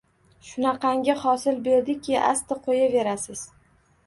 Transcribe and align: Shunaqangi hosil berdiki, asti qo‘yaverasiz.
Shunaqangi 0.51 1.15
hosil 1.23 1.59
berdiki, 1.67 2.17
asti 2.31 2.59
qo‘yaverasiz. 2.65 3.47